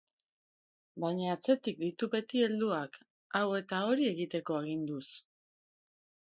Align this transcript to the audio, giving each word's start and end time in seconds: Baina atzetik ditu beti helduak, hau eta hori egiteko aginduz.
Baina 1.03 1.27
atzetik 1.33 1.77
ditu 1.83 2.09
beti 2.15 2.41
helduak, 2.47 2.99
hau 3.41 3.45
eta 3.61 3.85
hori 3.91 4.11
egiteko 4.15 4.59
aginduz. 4.65 5.07